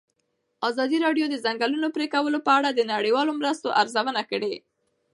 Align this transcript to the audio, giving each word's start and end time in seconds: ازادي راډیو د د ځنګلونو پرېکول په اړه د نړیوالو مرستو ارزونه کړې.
ازادي 0.69 0.97
راډیو 1.05 1.25
د 1.29 1.31
د 1.37 1.41
ځنګلونو 1.45 1.87
پرېکول 1.95 2.33
په 2.45 2.51
اړه 2.57 2.69
د 2.73 2.81
نړیوالو 2.93 3.37
مرستو 3.39 3.67
ارزونه 3.81 4.21
کړې. 4.31 4.53